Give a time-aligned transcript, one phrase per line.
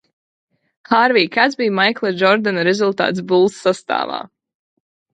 [0.93, 4.21] "Hārvij, kāds bija Maikla Džordana rezultāts "Bulls" sastāvā?"